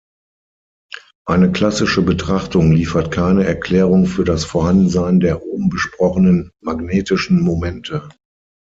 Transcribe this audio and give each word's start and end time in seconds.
Eine 1.27 1.51
klassische 1.51 2.01
Betrachtung 2.01 2.71
liefert 2.71 3.11
keine 3.11 3.45
Erklärung 3.45 4.07
für 4.07 4.23
das 4.23 4.45
Vorhandensein 4.45 5.19
der 5.19 5.43
oben 5.45 5.69
besprochenen 5.69 6.49
magnetischen 6.59 7.39
Momente. 7.39 8.09